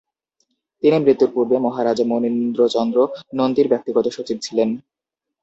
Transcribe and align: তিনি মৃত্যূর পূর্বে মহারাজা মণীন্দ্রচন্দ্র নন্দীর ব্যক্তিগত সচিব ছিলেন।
তিনি 0.83 0.97
মৃত্যূর 0.99 1.29
পূর্বে 1.33 1.57
মহারাজা 1.59 2.05
মণীন্দ্রচন্দ্র 2.07 2.97
নন্দীর 3.33 3.67
ব্যক্তিগত 3.67 4.05
সচিব 4.09 4.37
ছিলেন। 4.41 4.69